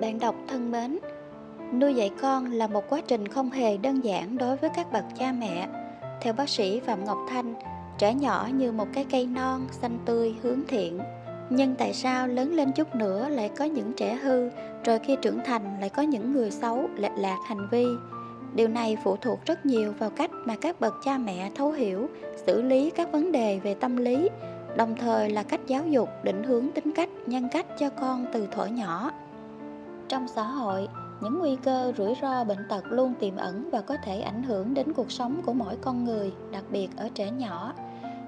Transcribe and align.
Bạn 0.00 0.18
đọc 0.18 0.34
thân 0.48 0.70
mến, 0.72 0.98
nuôi 1.80 1.94
dạy 1.94 2.10
con 2.20 2.52
là 2.52 2.66
một 2.66 2.84
quá 2.88 3.00
trình 3.06 3.28
không 3.28 3.50
hề 3.50 3.76
đơn 3.76 4.04
giản 4.04 4.38
đối 4.38 4.56
với 4.56 4.70
các 4.76 4.92
bậc 4.92 5.04
cha 5.18 5.32
mẹ. 5.32 5.68
Theo 6.20 6.32
bác 6.32 6.48
sĩ 6.48 6.80
Phạm 6.80 7.04
Ngọc 7.04 7.18
Thanh, 7.28 7.54
trẻ 7.98 8.14
nhỏ 8.14 8.48
như 8.54 8.72
một 8.72 8.88
cái 8.92 9.06
cây 9.10 9.26
non, 9.26 9.66
xanh 9.70 9.98
tươi, 10.04 10.34
hướng 10.42 10.60
thiện. 10.68 11.00
Nhưng 11.50 11.74
tại 11.74 11.92
sao 11.92 12.28
lớn 12.28 12.54
lên 12.54 12.72
chút 12.72 12.94
nữa 12.94 13.28
lại 13.28 13.48
có 13.48 13.64
những 13.64 13.92
trẻ 13.92 14.14
hư, 14.14 14.50
rồi 14.84 14.98
khi 14.98 15.16
trưởng 15.22 15.40
thành 15.44 15.80
lại 15.80 15.90
có 15.90 16.02
những 16.02 16.32
người 16.32 16.50
xấu, 16.50 16.88
lệch 16.96 17.16
lạc 17.16 17.38
hành 17.46 17.68
vi? 17.70 17.86
Điều 18.54 18.68
này 18.68 18.96
phụ 19.04 19.16
thuộc 19.16 19.38
rất 19.46 19.66
nhiều 19.66 19.92
vào 19.98 20.10
cách 20.10 20.30
mà 20.44 20.56
các 20.60 20.80
bậc 20.80 20.94
cha 21.04 21.18
mẹ 21.18 21.50
thấu 21.54 21.70
hiểu, 21.70 22.08
xử 22.46 22.62
lý 22.62 22.90
các 22.90 23.12
vấn 23.12 23.32
đề 23.32 23.58
về 23.58 23.74
tâm 23.74 23.96
lý, 23.96 24.28
đồng 24.76 24.94
thời 24.96 25.30
là 25.30 25.42
cách 25.42 25.60
giáo 25.66 25.82
dục 25.86 26.08
định 26.22 26.42
hướng 26.42 26.68
tính 26.74 26.92
cách, 26.96 27.08
nhân 27.26 27.48
cách 27.52 27.66
cho 27.78 27.90
con 27.90 28.26
từ 28.32 28.46
thuở 28.52 28.66
nhỏ. 28.66 29.10
Trong 30.08 30.28
xã 30.28 30.42
hội, 30.42 30.88
những 31.20 31.38
nguy 31.38 31.56
cơ 31.56 31.92
rủi 31.96 32.14
ro 32.22 32.44
bệnh 32.44 32.68
tật 32.68 32.84
luôn 32.90 33.14
tiềm 33.20 33.36
ẩn 33.36 33.70
và 33.72 33.80
có 33.80 33.96
thể 34.04 34.20
ảnh 34.20 34.42
hưởng 34.42 34.74
đến 34.74 34.92
cuộc 34.92 35.12
sống 35.12 35.40
của 35.46 35.52
mỗi 35.52 35.76
con 35.80 36.04
người, 36.04 36.32
đặc 36.52 36.64
biệt 36.70 36.88
ở 36.96 37.08
trẻ 37.14 37.30
nhỏ. 37.30 37.72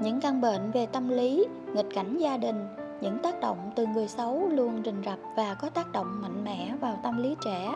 Những 0.00 0.20
căn 0.20 0.40
bệnh 0.40 0.70
về 0.70 0.86
tâm 0.86 1.08
lý, 1.08 1.46
nghịch 1.74 1.88
cảnh 1.94 2.18
gia 2.18 2.36
đình, 2.36 2.66
những 3.00 3.18
tác 3.18 3.40
động 3.40 3.72
từ 3.76 3.86
người 3.86 4.08
xấu 4.08 4.48
luôn 4.48 4.82
rình 4.84 5.02
rập 5.06 5.18
và 5.36 5.54
có 5.54 5.70
tác 5.70 5.92
động 5.92 6.22
mạnh 6.22 6.44
mẽ 6.44 6.74
vào 6.80 7.00
tâm 7.02 7.22
lý 7.22 7.36
trẻ. 7.44 7.74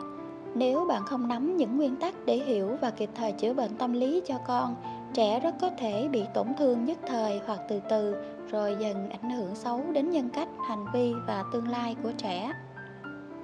Nếu 0.55 0.85
bạn 0.85 1.03
không 1.05 1.29
nắm 1.29 1.57
những 1.57 1.77
nguyên 1.77 1.97
tắc 1.97 2.15
để 2.27 2.37
hiểu 2.37 2.77
và 2.81 2.91
kịp 2.91 3.11
thời 3.15 3.33
chữa 3.33 3.55
bệnh 3.55 3.77
tâm 3.77 3.93
lý 3.93 4.23
cho 4.27 4.35
con, 4.47 4.77
trẻ 5.15 5.41
rất 5.41 5.55
có 5.61 5.71
thể 5.79 6.09
bị 6.09 6.25
tổn 6.35 6.47
thương 6.59 6.85
nhất 6.85 6.99
thời 7.07 7.41
hoặc 7.47 7.61
từ 7.69 7.81
từ 7.89 8.17
rồi 8.51 8.77
dần 8.81 9.11
ảnh 9.11 9.31
hưởng 9.31 9.55
xấu 9.55 9.81
đến 9.93 10.11
nhân 10.11 10.29
cách, 10.31 10.49
hành 10.69 10.87
vi 10.93 11.13
và 11.27 11.45
tương 11.53 11.69
lai 11.69 11.97
của 12.03 12.13
trẻ. 12.19 12.53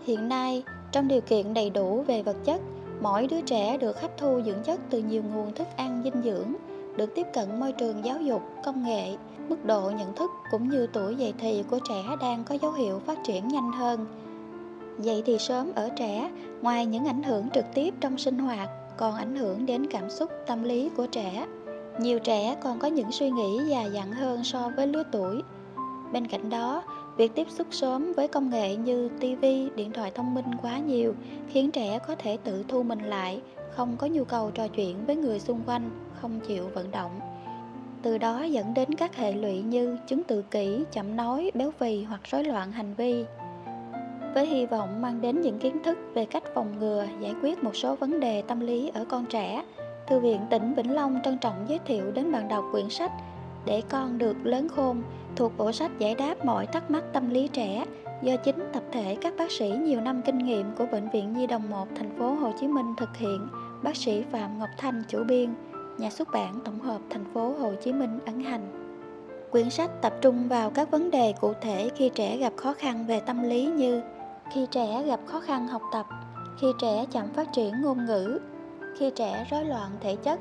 Hiện 0.05 0.29
nay, 0.29 0.63
trong 0.93 1.09
điều 1.09 1.21
kiện 1.21 1.55
đầy 1.55 1.71
đủ 1.71 2.03
về 2.03 2.23
vật 2.23 2.37
chất, 2.45 2.61
mỗi 3.01 3.27
đứa 3.27 3.41
trẻ 3.41 3.79
được 3.79 4.01
hấp 4.01 4.19
thu 4.19 4.41
dưỡng 4.47 4.63
chất 4.65 4.81
từ 4.91 4.99
nhiều 4.99 5.23
nguồn 5.35 5.55
thức 5.55 5.69
ăn 5.77 6.01
dinh 6.05 6.23
dưỡng, 6.23 6.53
được 6.97 7.15
tiếp 7.15 7.27
cận 7.33 7.61
môi 7.61 7.73
trường 7.73 8.05
giáo 8.05 8.21
dục, 8.21 8.43
công 8.65 8.85
nghệ, 8.85 9.17
mức 9.49 9.65
độ 9.65 9.91
nhận 9.99 10.15
thức 10.15 10.31
cũng 10.51 10.69
như 10.69 10.87
tuổi 10.93 11.17
dậy 11.17 11.35
thì 11.39 11.65
của 11.71 11.79
trẻ 11.89 12.03
đang 12.21 12.45
có 12.45 12.55
dấu 12.63 12.73
hiệu 12.73 13.01
phát 13.07 13.19
triển 13.25 13.49
nhanh 13.49 13.73
hơn. 13.73 14.07
Dậy 14.99 15.23
thì 15.27 15.39
sớm 15.39 15.73
ở 15.75 15.89
trẻ, 15.97 16.31
ngoài 16.63 16.87
những 16.87 17.05
ảnh 17.05 17.23
hưởng 17.23 17.51
trực 17.51 17.65
tiếp 17.75 17.95
trong 18.01 18.19
sinh 18.19 18.39
hoạt, 18.39 18.69
còn 18.97 19.15
ảnh 19.15 19.37
hưởng 19.37 19.67
đến 19.67 19.87
cảm 19.91 20.11
xúc, 20.11 20.31
tâm 20.47 20.63
lý 20.63 20.91
của 20.97 21.07
trẻ. 21.07 21.47
Nhiều 21.99 22.19
trẻ 22.19 22.57
còn 22.63 22.79
có 22.79 22.89
những 22.89 23.13
suy 23.13 23.31
nghĩ 23.31 23.59
già 23.69 23.83
dặn 23.83 24.13
hơn 24.13 24.45
so 24.45 24.71
với 24.77 24.87
lứa 24.87 25.03
tuổi. 25.13 25.43
Bên 26.15 26.27
cạnh 26.27 26.51
đó, 26.51 26.83
Việc 27.17 27.35
tiếp 27.35 27.47
xúc 27.51 27.67
sớm 27.71 28.13
với 28.17 28.29
công 28.29 28.51
nghệ 28.51 28.77
như 28.77 29.09
TV, 29.09 29.45
điện 29.77 29.91
thoại 29.95 30.13
thông 30.15 30.35
minh 30.35 30.47
quá 30.63 30.79
nhiều 30.79 31.15
khiến 31.49 31.71
trẻ 31.71 31.99
có 32.07 32.15
thể 32.15 32.37
tự 32.45 32.65
thu 32.69 32.83
mình 32.83 32.99
lại, 32.99 33.41
không 33.71 33.97
có 33.97 34.07
nhu 34.07 34.25
cầu 34.25 34.51
trò 34.51 34.69
chuyện 34.69 35.07
với 35.07 35.17
người 35.17 35.41
xung 35.41 35.61
quanh, 35.67 35.91
không 36.21 36.41
chịu 36.41 36.65
vận 36.75 36.91
động. 36.91 37.21
Từ 38.03 38.19
đó 38.19 38.43
dẫn 38.43 38.75
đến 38.75 38.95
các 38.95 39.17
hệ 39.17 39.33
lụy 39.33 39.63
như 39.63 39.99
chứng 40.07 40.23
tự 40.23 40.43
kỷ, 40.43 40.85
chậm 40.93 41.17
nói, 41.17 41.51
béo 41.55 41.71
phì 41.71 42.03
hoặc 42.03 42.21
rối 42.25 42.45
loạn 42.45 42.73
hành 42.73 42.95
vi. 42.95 43.25
Với 44.35 44.47
hy 44.47 44.67
vọng 44.67 45.03
mang 45.03 45.21
đến 45.21 45.41
những 45.41 45.59
kiến 45.59 45.77
thức 45.85 45.99
về 46.15 46.25
cách 46.25 46.45
phòng 46.55 46.79
ngừa, 46.79 47.07
giải 47.21 47.35
quyết 47.43 47.65
một 47.65 47.77
số 47.77 47.97
vấn 47.97 48.21
đề 48.21 48.43
tâm 48.43 48.61
lý 48.61 48.91
ở 48.95 49.05
con 49.05 49.27
trẻ, 49.27 49.65
Thư 50.07 50.21
viện 50.21 50.41
tỉnh 50.51 50.75
Vĩnh 50.75 50.95
Long 50.95 51.21
trân 51.25 51.39
trọng 51.39 51.65
giới 51.69 51.79
thiệu 51.87 52.11
đến 52.11 52.33
bạn 52.33 52.49
đọc 52.49 52.65
quyển 52.73 52.89
sách 52.91 53.13
Để 53.65 53.83
con 53.89 54.19
được 54.19 54.37
lớn 54.45 54.69
khôn 54.69 55.03
thuộc 55.37 55.53
bộ 55.57 55.73
sách 55.73 55.91
giải 55.99 56.15
đáp 56.15 56.45
mọi 56.45 56.67
thắc 56.67 56.91
mắc 56.91 57.05
tâm 57.13 57.31
lý 57.31 57.49
trẻ 57.49 57.85
do 58.23 58.37
chính 58.37 58.71
tập 58.73 58.83
thể 58.93 59.17
các 59.21 59.35
bác 59.39 59.51
sĩ 59.51 59.69
nhiều 59.69 60.01
năm 60.01 60.23
kinh 60.23 60.39
nghiệm 60.39 60.67
của 60.79 60.87
Bệnh 60.93 61.09
viện 61.09 61.33
Nhi 61.33 61.47
đồng 61.47 61.71
1 61.71 61.89
thành 61.97 62.19
phố 62.19 62.35
Hồ 62.35 62.53
Chí 62.61 62.69
Minh 62.69 62.95
thực 62.97 63.17
hiện, 63.17 63.49
bác 63.83 63.97
sĩ 63.97 64.23
Phạm 64.33 64.59
Ngọc 64.59 64.71
Thanh 64.79 65.03
chủ 65.09 65.25
biên, 65.25 65.55
nhà 65.99 66.11
xuất 66.11 66.29
bản 66.33 66.61
tổng 66.65 66.81
hợp 66.81 67.01
thành 67.11 67.25
phố 67.35 67.55
Hồ 67.61 67.73
Chí 67.83 67.93
Minh 67.93 68.19
ấn 68.27 68.41
hành. 68.41 68.91
Quyển 69.51 69.71
sách 69.71 69.91
tập 70.03 70.13
trung 70.21 70.49
vào 70.49 70.71
các 70.71 70.91
vấn 70.91 71.11
đề 71.11 71.35
cụ 71.41 71.53
thể 71.61 71.91
khi 71.97 72.11
trẻ 72.15 72.37
gặp 72.37 72.53
khó 72.57 72.73
khăn 72.73 73.07
về 73.07 73.21
tâm 73.21 73.43
lý 73.43 73.67
như 73.67 74.03
khi 74.53 74.67
trẻ 74.71 75.03
gặp 75.07 75.21
khó 75.27 75.41
khăn 75.41 75.69
học 75.69 75.83
tập, 75.93 76.07
khi 76.61 76.67
trẻ 76.81 77.07
chậm 77.11 77.29
phát 77.35 77.53
triển 77.53 77.83
ngôn 77.83 78.07
ngữ, 78.07 78.39
khi 78.99 79.11
trẻ 79.11 79.47
rối 79.51 79.65
loạn 79.65 79.91
thể 80.01 80.17
chất, 80.17 80.41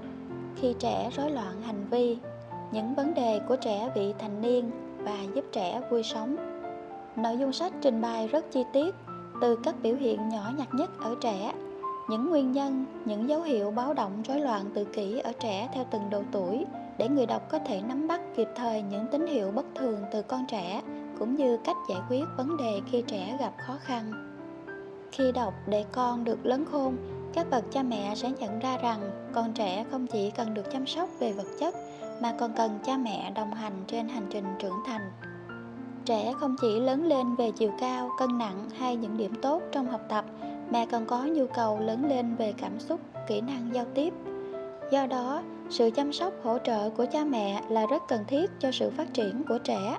khi 0.55 0.75
trẻ 0.79 1.09
rối 1.17 1.31
loạn 1.31 1.61
hành 1.61 1.85
vi, 1.89 2.17
những 2.71 2.95
vấn 2.95 3.13
đề 3.13 3.39
của 3.47 3.55
trẻ 3.55 3.89
vị 3.95 4.13
thành 4.19 4.41
niên 4.41 4.71
và 5.03 5.17
giúp 5.35 5.45
trẻ 5.51 5.81
vui 5.89 6.03
sống. 6.03 6.35
Nội 7.15 7.37
dung 7.37 7.53
sách 7.53 7.73
trình 7.81 8.01
bày 8.01 8.27
rất 8.27 8.51
chi 8.51 8.63
tiết, 8.73 8.95
từ 9.41 9.55
các 9.63 9.75
biểu 9.81 9.95
hiện 9.95 10.29
nhỏ 10.29 10.51
nhặt 10.57 10.67
nhất 10.73 10.89
ở 10.99 11.15
trẻ, 11.21 11.53
những 12.09 12.29
nguyên 12.29 12.51
nhân, 12.51 12.85
những 13.05 13.29
dấu 13.29 13.41
hiệu 13.41 13.71
báo 13.71 13.93
động 13.93 14.23
rối 14.27 14.39
loạn 14.39 14.65
tự 14.73 14.85
kỷ 14.85 15.19
ở 15.19 15.31
trẻ 15.39 15.69
theo 15.73 15.85
từng 15.91 16.09
độ 16.09 16.23
tuổi 16.31 16.65
để 16.97 17.09
người 17.09 17.25
đọc 17.25 17.49
có 17.49 17.59
thể 17.59 17.81
nắm 17.81 18.07
bắt 18.07 18.21
kịp 18.35 18.47
thời 18.55 18.81
những 18.81 19.07
tín 19.11 19.27
hiệu 19.27 19.51
bất 19.51 19.65
thường 19.75 19.99
từ 20.11 20.21
con 20.21 20.45
trẻ 20.47 20.81
cũng 21.19 21.35
như 21.35 21.57
cách 21.63 21.77
giải 21.89 21.99
quyết 22.09 22.23
vấn 22.37 22.57
đề 22.57 22.81
khi 22.91 23.03
trẻ 23.07 23.37
gặp 23.39 23.53
khó 23.57 23.77
khăn. 23.81 24.11
Khi 25.11 25.31
đọc 25.31 25.53
để 25.67 25.85
con 25.91 26.23
được 26.23 26.45
lớn 26.45 26.65
khôn, 26.71 26.95
các 27.33 27.49
bậc 27.49 27.71
cha 27.71 27.83
mẹ 27.83 28.15
sẽ 28.15 28.31
nhận 28.39 28.59
ra 28.59 28.77
rằng 28.77 29.11
con 29.33 29.53
trẻ 29.53 29.85
không 29.91 30.07
chỉ 30.07 30.31
cần 30.31 30.53
được 30.53 30.71
chăm 30.71 30.87
sóc 30.87 31.09
về 31.19 31.33
vật 31.33 31.47
chất 31.59 31.75
mà 32.21 32.33
còn 32.39 32.53
cần 32.53 32.79
cha 32.85 32.97
mẹ 32.97 33.31
đồng 33.35 33.53
hành 33.53 33.83
trên 33.87 34.09
hành 34.09 34.27
trình 34.29 34.45
trưởng 34.59 34.77
thành. 34.85 35.11
Trẻ 36.05 36.33
không 36.39 36.55
chỉ 36.61 36.79
lớn 36.79 37.05
lên 37.05 37.35
về 37.35 37.51
chiều 37.51 37.71
cao, 37.79 38.09
cân 38.19 38.37
nặng 38.37 38.69
hay 38.77 38.95
những 38.95 39.17
điểm 39.17 39.33
tốt 39.41 39.61
trong 39.71 39.87
học 39.87 40.01
tập 40.09 40.25
mà 40.69 40.85
còn 40.85 41.05
có 41.05 41.23
nhu 41.23 41.45
cầu 41.47 41.79
lớn 41.79 42.05
lên 42.09 42.35
về 42.35 42.53
cảm 42.57 42.79
xúc, 42.79 42.99
kỹ 43.27 43.41
năng 43.41 43.69
giao 43.73 43.85
tiếp. 43.95 44.13
Do 44.91 45.05
đó, 45.05 45.41
sự 45.69 45.89
chăm 45.95 46.13
sóc 46.13 46.33
hỗ 46.43 46.57
trợ 46.57 46.89
của 46.89 47.05
cha 47.11 47.23
mẹ 47.23 47.61
là 47.69 47.85
rất 47.85 48.03
cần 48.07 48.23
thiết 48.27 48.51
cho 48.59 48.71
sự 48.71 48.89
phát 48.89 49.13
triển 49.13 49.43
của 49.47 49.57
trẻ. 49.57 49.97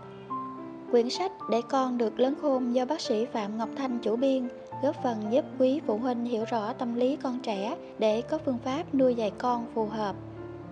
Quyển 0.90 1.10
sách 1.10 1.32
Để 1.50 1.62
con 1.68 1.98
được 1.98 2.20
lớn 2.20 2.34
khôn 2.42 2.72
do 2.72 2.84
bác 2.84 3.00
sĩ 3.00 3.26
Phạm 3.26 3.58
Ngọc 3.58 3.68
Thanh 3.76 3.98
chủ 3.98 4.16
biên 4.16 4.48
góp 4.84 5.02
phần 5.02 5.32
giúp 5.32 5.44
quý 5.58 5.80
phụ 5.86 5.98
huynh 5.98 6.24
hiểu 6.24 6.44
rõ 6.44 6.72
tâm 6.72 6.94
lý 6.94 7.16
con 7.16 7.40
trẻ 7.42 7.76
để 7.98 8.22
có 8.22 8.38
phương 8.38 8.58
pháp 8.58 8.94
nuôi 8.94 9.14
dạy 9.14 9.30
con 9.38 9.66
phù 9.74 9.86
hợp. 9.86 10.16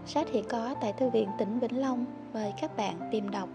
Sách 0.07 0.31
hiện 0.31 0.45
có 0.49 0.75
tại 0.81 0.93
Thư 0.93 1.11
viện 1.11 1.29
tỉnh 1.39 1.59
Vĩnh 1.59 1.81
Long, 1.81 2.05
mời 2.35 2.53
các 2.61 2.77
bạn 2.77 3.09
tìm 3.11 3.31
đọc. 3.31 3.49